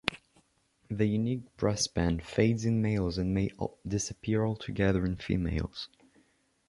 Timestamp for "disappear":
3.87-4.43